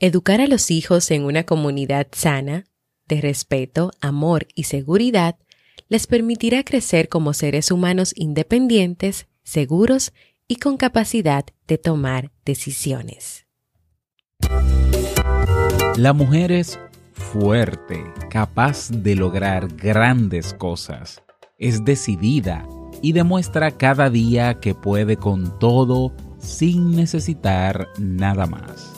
[0.00, 2.66] Educar a los hijos en una comunidad sana,
[3.08, 5.36] de respeto, amor y seguridad,
[5.88, 10.12] les permitirá crecer como seres humanos independientes, seguros
[10.46, 13.46] y con capacidad de tomar decisiones.
[15.96, 16.78] La mujer es
[17.12, 21.24] fuerte, capaz de lograr grandes cosas,
[21.58, 22.64] es decidida
[23.02, 28.97] y demuestra cada día que puede con todo sin necesitar nada más.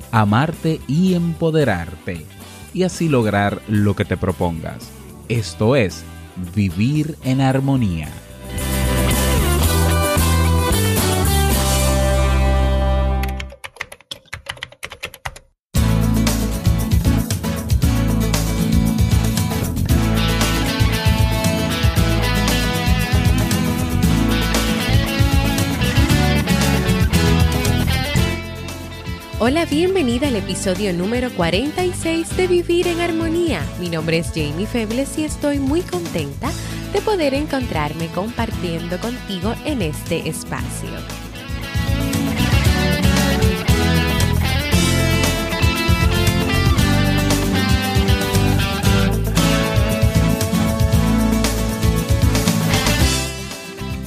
[0.11, 2.25] amarte y empoderarte,
[2.73, 4.89] y así lograr lo que te propongas.
[5.29, 6.03] Esto es,
[6.55, 8.09] vivir en armonía.
[29.51, 33.61] Hola, bienvenida al episodio número 46 de Vivir en Armonía.
[33.81, 36.49] Mi nombre es Jamie Febles y estoy muy contenta
[36.93, 41.20] de poder encontrarme compartiendo contigo en este espacio.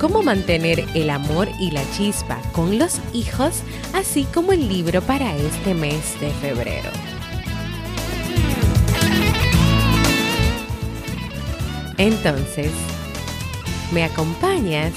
[0.00, 3.62] cómo mantener el amor y la chispa con los hijos,
[3.92, 6.88] así como el libro para este mes de febrero.
[11.98, 12.72] Entonces,
[13.92, 14.94] ¿me acompañas?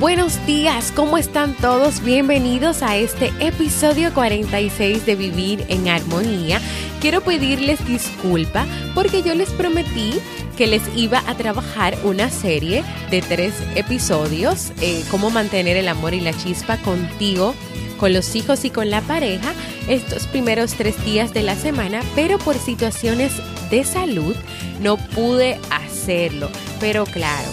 [0.00, 2.04] Buenos días, ¿cómo están todos?
[2.04, 6.60] Bienvenidos a este episodio 46 de Vivir en Armonía.
[7.00, 8.64] Quiero pedirles disculpa
[8.94, 10.12] porque yo les prometí
[10.56, 16.14] que les iba a trabajar una serie de tres episodios, eh, cómo mantener el amor
[16.14, 17.56] y la chispa contigo
[17.98, 19.52] con los hijos y con la pareja
[19.88, 23.32] estos primeros tres días de la semana, pero por situaciones
[23.68, 24.36] de salud
[24.80, 26.50] no pude hacerlo.
[26.78, 27.50] Pero claro,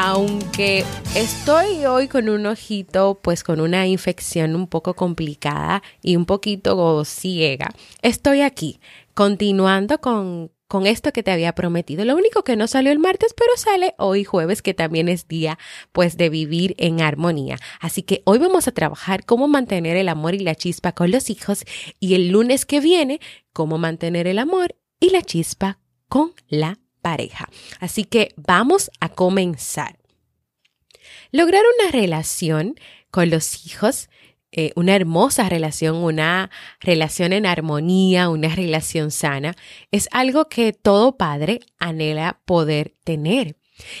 [0.00, 0.84] aunque
[1.16, 7.04] estoy hoy con un ojito, pues con una infección un poco complicada y un poquito
[7.04, 7.70] ciega,
[8.00, 8.78] estoy aquí
[9.14, 12.04] continuando con, con esto que te había prometido.
[12.04, 15.58] Lo único que no salió el martes, pero sale hoy jueves, que también es día
[15.90, 17.58] pues de vivir en armonía.
[17.80, 21.28] Así que hoy vamos a trabajar cómo mantener el amor y la chispa con los
[21.28, 21.64] hijos
[21.98, 23.18] y el lunes que viene,
[23.52, 26.78] cómo mantener el amor y la chispa con la
[27.80, 29.98] Así que vamos a comenzar.
[31.32, 32.78] Lograr una relación
[33.10, 34.08] con los hijos
[34.50, 39.54] eh, una hermosa relación, una relación en armonía, una relación sana,
[39.90, 43.56] es algo que todo padre anhela poder tener.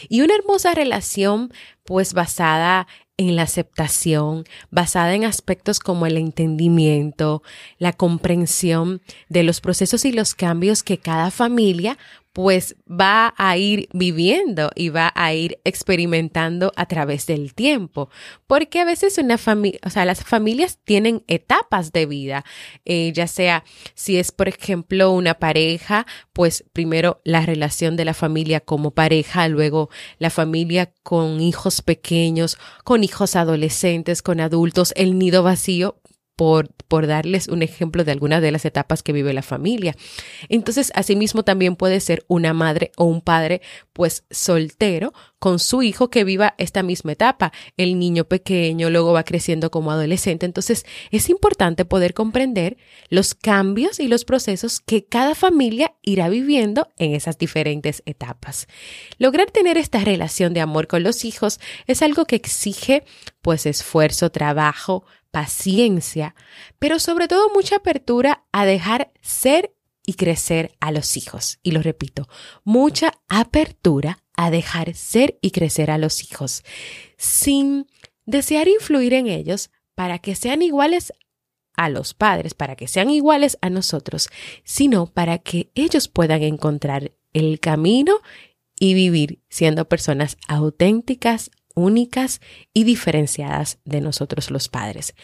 [0.08, 1.52] Y una hermosa relación,
[1.84, 2.88] pues basada
[3.18, 7.42] en la aceptación, basada en aspectos como el entendimiento,
[7.78, 11.98] la comprensión de los procesos y los cambios que cada familia
[12.38, 18.10] pues va a ir viviendo y va a ir experimentando a través del tiempo.
[18.46, 22.44] Porque a veces una familia, o sea, las familias tienen etapas de vida,
[22.84, 23.64] eh, ya sea
[23.94, 29.48] si es, por ejemplo, una pareja, pues primero la relación de la familia como pareja,
[29.48, 29.90] luego
[30.20, 36.00] la familia con hijos pequeños, con hijos adolescentes, con adultos, el nido vacío,
[36.38, 39.96] por, por, darles un ejemplo de alguna de las etapas que vive la familia.
[40.48, 43.60] Entonces, asimismo también puede ser una madre o un padre,
[43.92, 47.52] pues soltero, con su hijo que viva esta misma etapa.
[47.76, 50.46] El niño pequeño luego va creciendo como adolescente.
[50.46, 52.76] Entonces es importante poder comprender
[53.08, 58.66] los cambios y los procesos que cada familia irá viviendo en esas diferentes etapas.
[59.18, 63.04] Lograr tener esta relación de amor con los hijos es algo que exige
[63.42, 66.34] pues esfuerzo, trabajo, paciencia,
[66.78, 71.58] pero sobre todo mucha apertura a dejar ser y crecer a los hijos.
[71.62, 72.28] Y lo repito,
[72.64, 76.64] mucha apertura a dejar ser y crecer a los hijos,
[77.16, 77.86] sin
[78.24, 81.12] desear influir en ellos para que sean iguales
[81.76, 84.28] a los padres, para que sean iguales a nosotros,
[84.64, 88.20] sino para que ellos puedan encontrar el camino
[88.80, 92.40] y vivir siendo personas auténticas, únicas
[92.72, 95.14] y diferenciadas de nosotros los padres.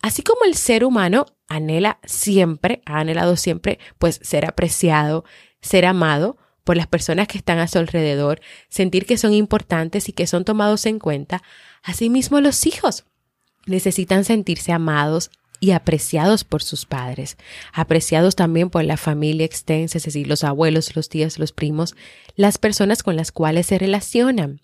[0.00, 5.24] Así como el ser humano anhela siempre, ha anhelado siempre, pues ser apreciado,
[5.60, 10.12] ser amado por las personas que están a su alrededor, sentir que son importantes y
[10.12, 11.42] que son tomados en cuenta,
[11.82, 13.04] asimismo los hijos
[13.66, 15.30] necesitan sentirse amados
[15.60, 17.36] y apreciados por sus padres,
[17.72, 21.94] apreciados también por la familia extensa, es decir, los abuelos, los tíos, los primos,
[22.34, 24.60] las personas con las cuales se relacionan.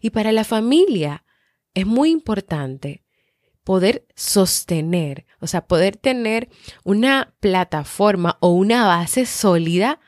[0.00, 1.24] Y para la familia
[1.74, 3.02] es muy importante
[3.64, 6.48] poder sostener, o sea, poder tener
[6.84, 9.98] una plataforma o una base sólida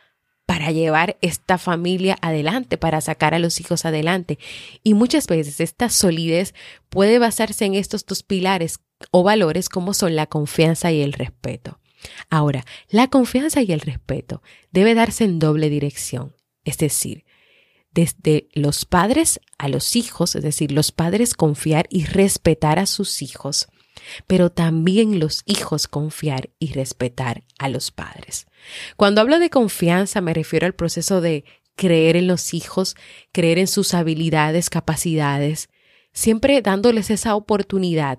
[0.47, 4.39] para llevar esta familia adelante, para sacar a los hijos adelante.
[4.83, 6.55] Y muchas veces esta solidez
[6.89, 8.81] puede basarse en estos dos pilares
[9.11, 11.81] o valores como son la confianza y el respeto.
[12.31, 16.35] Ahora, la confianza y el respeto debe darse en doble dirección,
[16.65, 17.25] es decir,
[17.93, 23.23] desde los padres a los hijos, es decir, los padres confiar y respetar a sus
[23.23, 23.69] hijos,
[24.27, 28.47] pero también los hijos confiar y respetar a los padres.
[28.97, 31.45] Cuando hablo de confianza me refiero al proceso de
[31.75, 32.97] creer en los hijos,
[33.33, 35.69] creer en sus habilidades, capacidades,
[36.13, 38.19] siempre dándoles esa oportunidad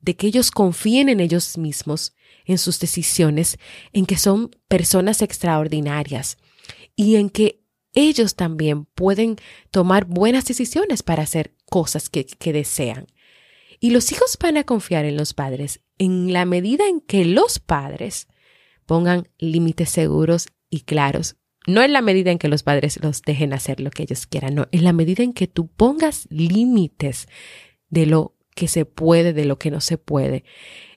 [0.00, 2.14] de que ellos confíen en ellos mismos,
[2.46, 3.58] en sus decisiones,
[3.92, 6.38] en que son personas extraordinarias
[6.96, 7.59] y en que
[7.94, 9.36] ellos también pueden
[9.70, 13.06] tomar buenas decisiones para hacer cosas que, desean.
[13.80, 17.58] Y los hijos van a confiar en los padres en la medida en que los
[17.58, 18.26] padres
[18.86, 21.36] pongan límites seguros y claros.
[21.66, 24.54] No en la medida en que los padres los dejen hacer lo que ellos quieran,
[24.54, 27.28] no, en la medida en que tú pongas límites
[27.90, 30.44] de lo que se puede, de lo que no se puede.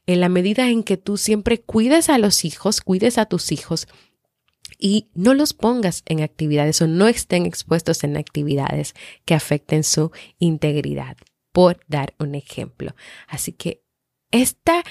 [0.06, 3.88] En la medida en que tú siempre cuides a los hijos, cuides a tus hijos
[4.78, 8.94] y no los pongas en actividades o no estén expuestos en actividades
[9.26, 11.18] que afecten su integridad,
[11.52, 12.96] por dar un ejemplo.
[13.28, 13.84] Así que
[14.32, 14.84] esta,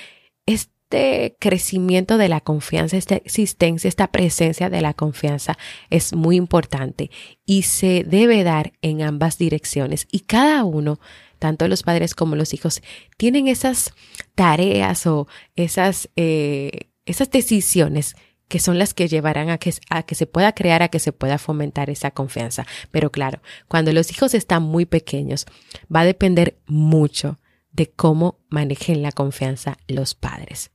[0.47, 5.59] este crecimiento de la confianza, esta existencia, esta presencia de la confianza
[5.91, 7.11] es muy importante
[7.45, 11.01] y se debe dar en ambas direcciones y cada uno
[11.43, 12.83] tanto los padres como los hijos
[13.17, 13.95] tienen esas
[14.37, 15.27] tareas o
[15.57, 18.15] esas, eh, esas decisiones
[18.53, 21.89] que son las que llevarán a que, se pueda crear, a que se pueda fomentar
[21.89, 22.67] esa confianza.
[22.91, 25.47] Pero claro, cuando los hijos están muy pequeños,
[25.85, 27.39] va a depender mucho
[27.71, 30.71] de cómo manejen la confianza los padres.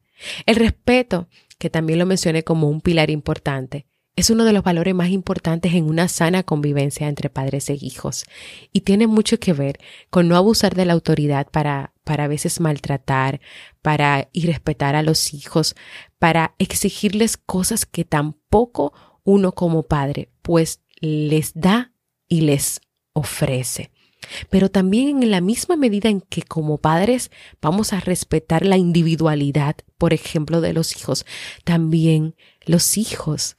[0.48, 1.28] El respeto,
[1.60, 3.86] que también lo mencioné como un pilar importante,
[4.18, 8.26] es uno de los valores más importantes en una sana convivencia entre padres e hijos
[8.74, 9.78] y tiene mucho que ver
[10.10, 13.40] con no abusar de la autoridad para, para a veces maltratar,
[13.84, 15.76] para irrespetar a los hijos,
[16.18, 18.92] para exigirles cosas que tampoco
[19.24, 21.94] uno como padre pues les da
[22.28, 22.82] y les
[23.14, 23.92] ofrece.
[24.50, 27.30] Pero también en la misma medida en que como padres
[27.62, 31.24] vamos a respetar la individualidad, por ejemplo, de los hijos,
[31.64, 33.56] también los hijos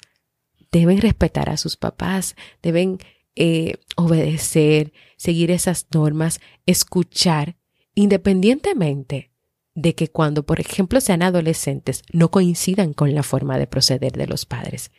[0.70, 2.98] deben respetar a sus papás, deben
[3.36, 7.56] eh, obedecer, seguir esas normas, escuchar,
[7.94, 9.30] independientemente
[9.74, 14.26] de que cuando, por ejemplo, sean adolescentes, no coincidan con la forma de proceder de
[14.26, 14.90] los padres.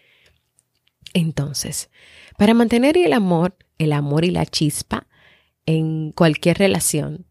[1.14, 1.90] Entonces,
[2.38, 5.08] para mantener el amor, el amor y la chispa
[5.66, 7.26] en cualquier relación,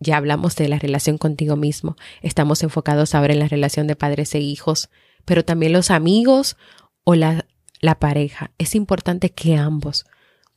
[0.00, 4.34] ya hablamos de la relación contigo mismo, estamos enfocados ahora en la relación de padres
[4.34, 4.90] e hijos,
[5.24, 6.56] pero también los amigos
[7.04, 7.46] o la
[7.82, 10.06] la pareja, es importante que ambos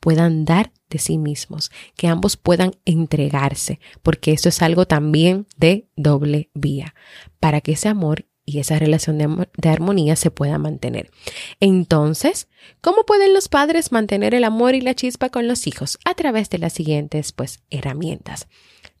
[0.00, 5.88] puedan dar de sí mismos, que ambos puedan entregarse, porque eso es algo también de
[5.96, 6.94] doble vía,
[7.40, 11.10] para que ese amor y esa relación de, armonía se pueda mantener.
[11.58, 12.48] Entonces,
[12.80, 15.98] ¿cómo pueden los padres mantener el amor y la chispa con los hijos?
[16.04, 18.46] A través de las siguientes, pues, herramientas.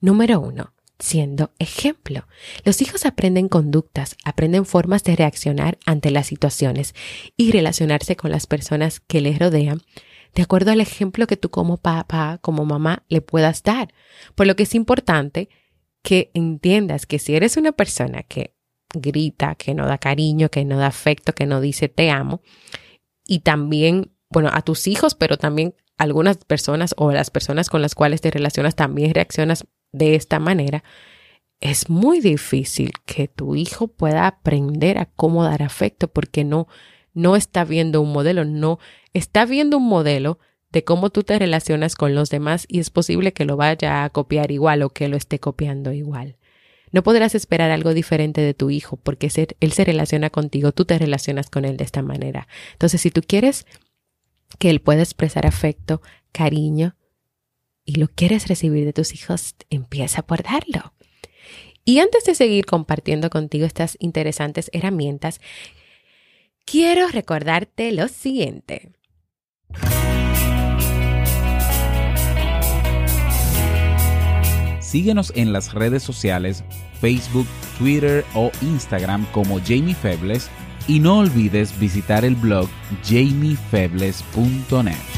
[0.00, 2.26] Número uno, siendo ejemplo.
[2.64, 6.94] Los hijos aprenden conductas, aprenden formas de reaccionar ante las situaciones
[7.36, 9.82] y relacionarse con las personas que les rodean
[10.36, 13.94] de acuerdo al ejemplo que tú como papá, como mamá, le puedas dar.
[14.34, 15.48] Por lo que es importante
[16.02, 18.54] que entiendas que si eres una persona que
[18.94, 22.42] grita, que no da cariño, que no da afecto, que no dice te amo,
[23.26, 27.94] y también, bueno, a tus hijos, pero también algunas personas o las personas con las
[27.94, 30.84] cuales te relacionas también reaccionas de esta manera,
[31.60, 36.68] es muy difícil que tu hijo pueda aprender a cómo dar afecto porque no,
[37.14, 38.78] no está viendo un modelo, no
[39.14, 40.38] está viendo un modelo
[40.70, 44.10] de cómo tú te relacionas con los demás y es posible que lo vaya a
[44.10, 46.36] copiar igual o que lo esté copiando igual.
[46.92, 50.98] No podrás esperar algo diferente de tu hijo porque él se relaciona contigo, tú te
[50.98, 52.48] relacionas con él de esta manera.
[52.72, 53.66] Entonces, si tú quieres
[54.58, 56.00] que él pueda expresar afecto,
[56.32, 56.95] cariño
[57.86, 60.92] y lo quieres recibir de tus hijos, empieza por darlo.
[61.84, 65.40] Y antes de seguir compartiendo contigo estas interesantes herramientas,
[66.66, 68.90] quiero recordarte lo siguiente.
[74.80, 76.64] Síguenos en las redes sociales,
[77.00, 77.46] Facebook,
[77.78, 80.50] Twitter o Instagram como Jamie Febles
[80.88, 82.70] y no olvides visitar el blog
[83.04, 85.15] jamiefebles.net.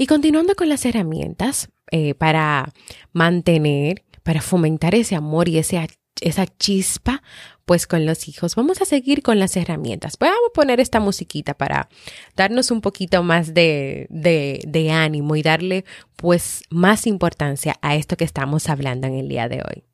[0.00, 2.72] Y continuando con las herramientas eh, para
[3.12, 5.86] mantener, para fomentar ese amor y ese,
[6.22, 7.22] esa chispa,
[7.66, 10.16] pues con los hijos, vamos a seguir con las herramientas.
[10.18, 11.90] Vamos a poner esta musiquita para
[12.34, 15.84] darnos un poquito más de, de, de ánimo y darle
[16.16, 19.89] pues más importancia a esto que estamos hablando en el día de hoy.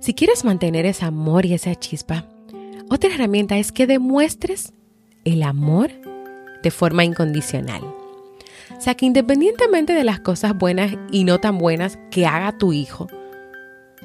[0.00, 2.24] Si quieres mantener ese amor y esa chispa,
[2.88, 4.72] otra herramienta es que demuestres
[5.24, 5.90] el amor
[6.62, 7.82] de forma incondicional.
[8.76, 12.72] O sea, que independientemente de las cosas buenas y no tan buenas que haga tu
[12.72, 13.08] hijo,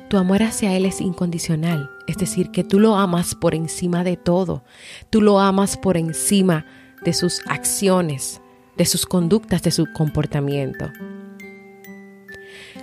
[0.09, 1.89] tu amor hacia él es incondicional.
[2.07, 4.63] Es decir, que tú lo amas por encima de todo.
[5.09, 6.65] Tú lo amas por encima
[7.03, 8.41] de sus acciones,
[8.77, 10.91] de sus conductas, de su comportamiento.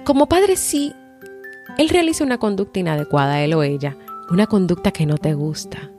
[0.05, 0.95] Como padre sí
[1.79, 3.97] él realiza una conducta inadecuada, él o ella,
[4.31, 5.91] una conducta que no te gusta.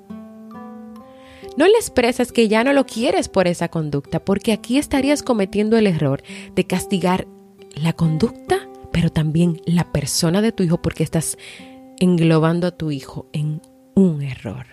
[1.57, 5.77] No le expresas que ya no lo quieres por esa conducta, porque aquí estarías cometiendo
[5.77, 6.23] el error
[6.55, 7.27] de castigar
[7.75, 11.37] la conducta, pero también la persona de tu hijo, porque estás
[11.99, 13.61] englobando a tu hijo en
[13.95, 14.65] un error.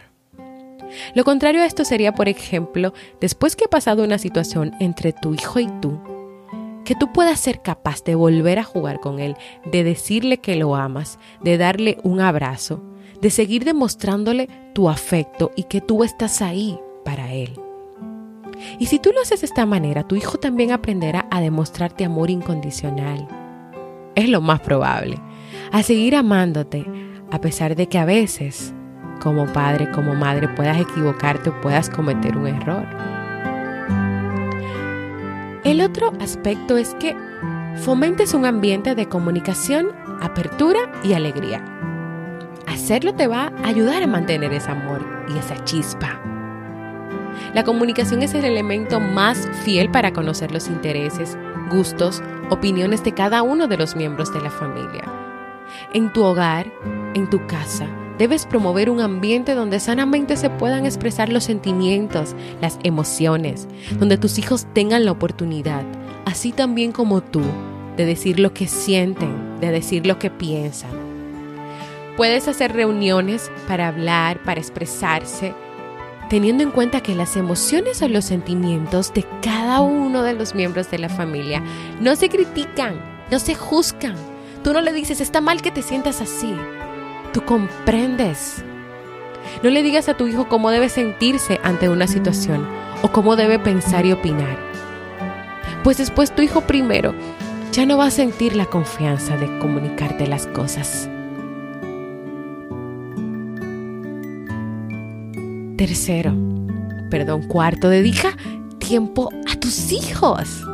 [1.14, 5.34] Lo contrario a esto sería, por ejemplo, después que ha pasado una situación entre tu
[5.34, 6.00] hijo y tú,
[6.88, 10.74] que tú puedas ser capaz de volver a jugar con él, de decirle que lo
[10.74, 12.82] amas, de darle un abrazo,
[13.20, 17.60] de seguir demostrándole tu afecto y que tú estás ahí para él.
[18.78, 22.30] Y si tú lo haces de esta manera, tu hijo también aprenderá a demostrarte amor
[22.30, 23.28] incondicional.
[24.14, 25.20] Es lo más probable.
[25.70, 26.86] A seguir amándote,
[27.30, 28.72] a pesar de que a veces,
[29.20, 32.86] como padre, como madre, puedas equivocarte o puedas cometer un error.
[35.78, 37.14] El otro aspecto es que
[37.84, 41.64] fomentes un ambiente de comunicación, apertura y alegría.
[42.66, 46.20] Hacerlo te va a ayudar a mantener ese amor y esa chispa.
[47.54, 51.38] La comunicación es el elemento más fiel para conocer los intereses,
[51.70, 55.04] gustos, opiniones de cada uno de los miembros de la familia.
[55.94, 56.72] En tu hogar,
[57.14, 57.86] en tu casa,
[58.18, 64.38] Debes promover un ambiente donde sanamente se puedan expresar los sentimientos, las emociones, donde tus
[64.38, 65.84] hijos tengan la oportunidad,
[66.24, 67.42] así también como tú,
[67.96, 70.90] de decir lo que sienten, de decir lo que piensan.
[72.16, 75.54] Puedes hacer reuniones para hablar, para expresarse,
[76.28, 80.90] teniendo en cuenta que las emociones o los sentimientos de cada uno de los miembros
[80.90, 81.62] de la familia
[82.00, 84.16] no se critican, no se juzgan.
[84.64, 86.52] Tú no le dices, está mal que te sientas así.
[87.32, 88.64] Tú comprendes.
[89.62, 92.66] No le digas a tu hijo cómo debe sentirse ante una situación
[93.02, 94.58] o cómo debe pensar y opinar.
[95.84, 97.14] Pues después tu hijo primero
[97.72, 101.08] ya no va a sentir la confianza de comunicarte las cosas.
[105.76, 106.34] Tercero,
[107.08, 108.36] perdón, cuarto, dedica
[108.78, 110.66] tiempo a tus hijos.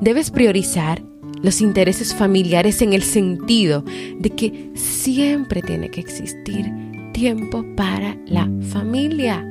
[0.00, 1.02] Debes priorizar
[1.42, 3.84] los intereses familiares en el sentido
[4.18, 6.70] de que siempre tiene que existir
[7.12, 9.46] tiempo para la familia,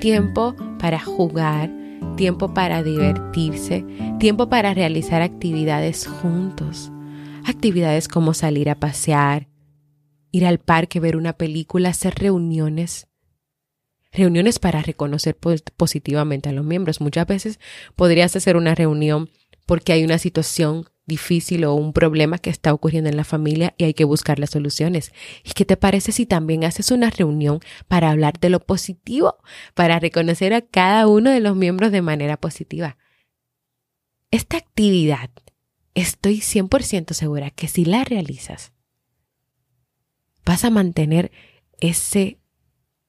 [0.00, 1.70] tiempo para jugar,
[2.16, 3.84] tiempo para divertirse,
[4.18, 6.90] tiempo para realizar actividades juntos,
[7.44, 9.48] actividades como salir a pasear,
[10.30, 13.06] ir al parque, ver una película, hacer reuniones.
[14.12, 15.36] Reuniones para reconocer
[15.76, 17.00] positivamente a los miembros.
[17.00, 17.60] Muchas veces
[17.94, 19.30] podrías hacer una reunión
[19.66, 23.84] porque hay una situación difícil o un problema que está ocurriendo en la familia y
[23.84, 25.12] hay que buscar las soluciones.
[25.44, 29.36] ¿Y qué te parece si también haces una reunión para hablar de lo positivo,
[29.74, 32.96] para reconocer a cada uno de los miembros de manera positiva?
[34.30, 35.30] Esta actividad,
[35.94, 38.72] estoy 100% segura que si la realizas,
[40.44, 41.32] vas a mantener
[41.80, 42.38] ese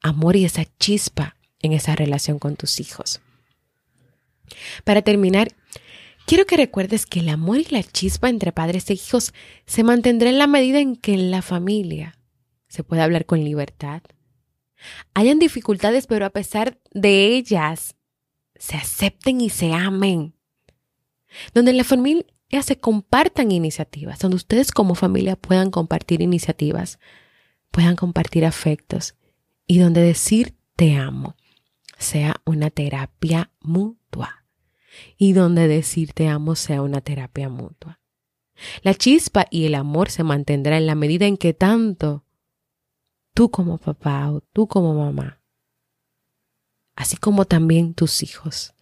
[0.00, 3.20] amor y esa chispa en esa relación con tus hijos.
[4.84, 5.54] Para terminar,
[6.26, 9.32] quiero que recuerdes que el amor y la chispa entre padres e hijos
[9.66, 12.18] se mantendrá en la medida en que en la familia
[12.68, 14.02] se pueda hablar con libertad.
[15.14, 17.96] Hayan dificultades, pero a pesar de ellas,
[18.56, 20.34] se acepten y se amen.
[21.54, 22.26] Donde en la familia
[22.62, 26.98] se compartan iniciativas, donde ustedes como familia puedan compartir iniciativas,
[27.70, 29.16] puedan compartir afectos
[29.66, 31.36] y donde decir te amo
[31.98, 34.41] sea una terapia mutua
[35.16, 38.00] y donde decir te amo sea una terapia mutua.
[38.82, 42.24] La chispa y el amor se mantendrá en la medida en que tanto
[43.34, 45.40] tú como papá o tú como mamá,
[46.94, 48.74] así como también tus hijos,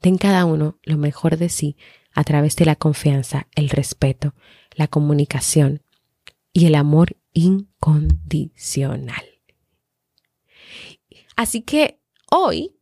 [0.00, 1.76] den cada uno lo mejor de sí
[2.12, 4.34] a través de la confianza, el respeto,
[4.74, 5.82] la comunicación
[6.52, 9.24] y el amor incondicional.
[11.36, 12.00] Así que
[12.30, 12.76] hoy,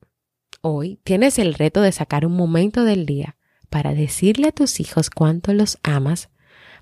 [0.68, 3.36] hoy tienes el reto de sacar un momento del día
[3.70, 6.30] para decirle a tus hijos cuánto los amas,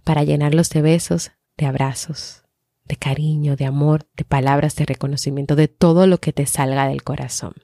[0.05, 2.45] para llenarlos de besos, de abrazos,
[2.85, 7.03] de cariño, de amor, de palabras de reconocimiento, de todo lo que te salga del
[7.03, 7.55] corazón.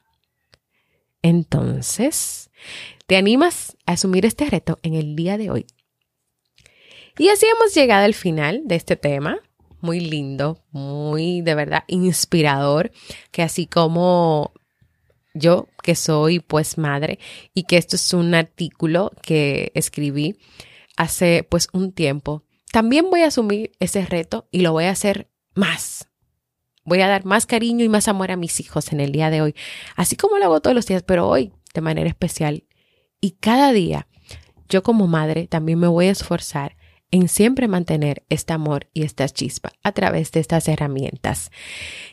[1.22, 2.50] Entonces,
[3.06, 5.66] ¿te animas a asumir este reto en el día de hoy?
[7.18, 9.38] Y así hemos llegado al final de este tema
[9.82, 12.92] muy lindo, muy de verdad inspirador,
[13.30, 14.52] que así como
[15.34, 17.18] yo, que soy pues madre,
[17.54, 20.36] y que esto es un artículo que escribí
[20.96, 25.28] hace pues un tiempo, también voy a asumir ese reto y lo voy a hacer
[25.54, 26.08] más.
[26.84, 29.42] Voy a dar más cariño y más amor a mis hijos en el día de
[29.42, 29.54] hoy,
[29.94, 32.64] así como lo hago todos los días, pero hoy de manera especial.
[33.20, 34.08] Y cada día,
[34.68, 36.76] yo como madre también me voy a esforzar
[37.12, 41.52] en siempre mantener este amor y esta chispa a través de estas herramientas.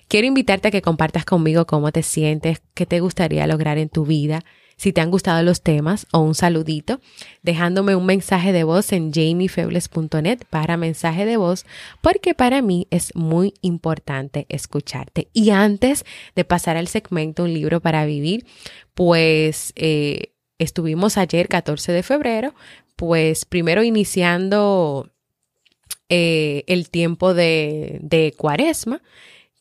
[0.07, 4.05] Quiero invitarte a que compartas conmigo cómo te sientes, qué te gustaría lograr en tu
[4.05, 4.43] vida,
[4.79, 7.01] si te han gustado los temas o un saludito,
[7.43, 11.65] dejándome un mensaje de voz en jamiefebles.net para mensaje de voz,
[11.99, 15.27] porque para mí es muy importante escucharte.
[15.33, 18.45] Y antes de pasar al segmento Un libro para vivir,
[18.93, 22.53] pues eh, estuvimos ayer, 14 de febrero,
[22.95, 25.09] pues primero iniciando
[26.09, 29.01] eh, el tiempo de, de cuaresma,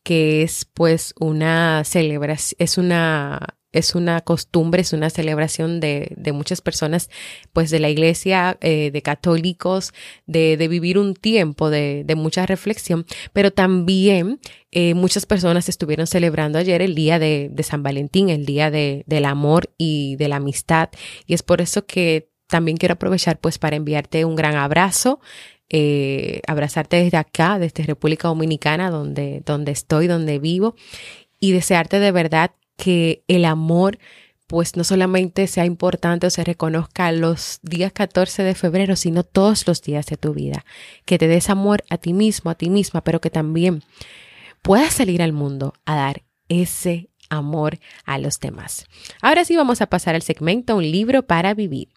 [0.03, 6.33] que es pues una celebración, es una es una costumbre, es una celebración de, de
[6.33, 7.11] muchas personas,
[7.53, 9.93] pues de la iglesia, eh, de católicos,
[10.27, 16.07] de, de, vivir un tiempo de, de mucha reflexión, pero también eh, muchas personas estuvieron
[16.07, 20.37] celebrando ayer el día de, San Valentín, el día de, del amor y de la
[20.37, 20.89] amistad,
[21.27, 25.21] y es por eso que también quiero aprovechar pues para enviarte un gran abrazo,
[25.69, 30.75] eh, abrazarte desde acá, desde República Dominicana, donde, donde estoy, donde vivo,
[31.39, 33.99] y desearte de verdad que el amor
[34.47, 39.67] pues no solamente sea importante o se reconozca los días 14 de febrero, sino todos
[39.67, 40.65] los días de tu vida.
[41.05, 43.83] Que te des amor a ti mismo, a ti misma, pero que también
[44.63, 48.87] puedas salir al mundo a dar ese amor a los demás.
[49.21, 51.89] Ahora sí vamos a pasar al segmento Un libro para vivir.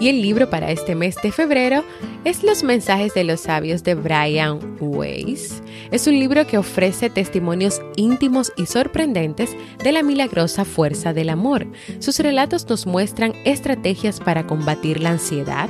[0.00, 1.84] Y el libro para este mes de febrero
[2.24, 5.62] es Los mensajes de los sabios de Brian Weiss.
[5.90, 11.66] Es un libro que ofrece testimonios íntimos y sorprendentes de la milagrosa fuerza del amor.
[11.98, 15.68] Sus relatos nos muestran estrategias para combatir la ansiedad,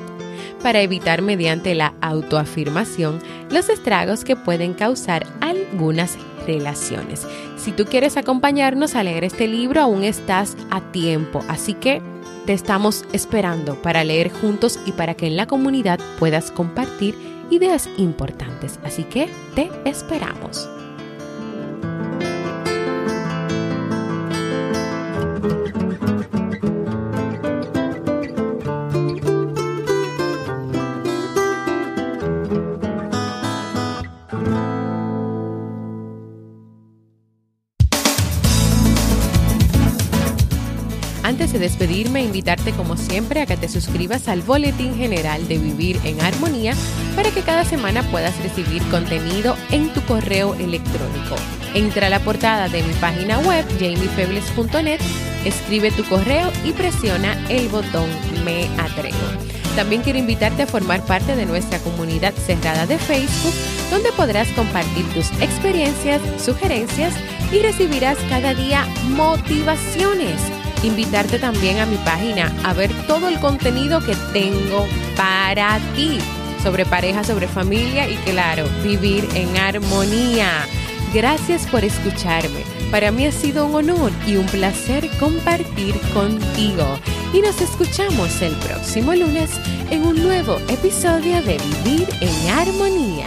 [0.62, 3.18] para evitar mediante la autoafirmación
[3.50, 6.16] los estragos que pueden causar algunas
[6.46, 7.26] relaciones.
[7.56, 12.00] Si tú quieres acompañarnos a leer este libro, aún estás a tiempo, así que
[12.50, 17.16] te estamos esperando para leer juntos y para que en la comunidad puedas compartir
[17.48, 18.80] ideas importantes.
[18.82, 20.68] Así que te esperamos.
[41.60, 46.74] Despedirme, invitarte como siempre a que te suscribas al Boletín General de Vivir en Armonía
[47.14, 51.36] para que cada semana puedas recibir contenido en tu correo electrónico.
[51.74, 55.00] Entra a la portada de mi página web jamiefebles.net,
[55.44, 58.08] escribe tu correo y presiona el botón
[58.44, 59.16] Me Atrevo.
[59.76, 63.54] También quiero invitarte a formar parte de nuestra comunidad cerrada de Facebook,
[63.90, 67.14] donde podrás compartir tus experiencias, sugerencias
[67.52, 70.59] y recibirás cada día motivaciones.
[70.82, 76.18] Invitarte también a mi página a ver todo el contenido que tengo para ti
[76.62, 80.66] sobre pareja, sobre familia y claro, vivir en armonía.
[81.12, 82.64] Gracias por escucharme.
[82.90, 86.98] Para mí ha sido un honor y un placer compartir contigo.
[87.32, 89.50] Y nos escuchamos el próximo lunes
[89.90, 93.26] en un nuevo episodio de Vivir en Armonía.